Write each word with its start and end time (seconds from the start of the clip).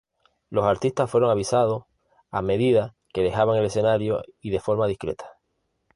Los 0.49 0.65
artistas 0.65 1.11
fueron 1.11 1.29
avisados 1.29 1.83
a 2.31 2.41
medida 2.41 2.95
que 3.13 3.21
dejaban 3.21 3.57
el 3.57 3.65
escenario 3.65 4.23
y 4.39 4.49
de 4.49 4.59
forma 4.59 4.87
discreta. 4.87 5.29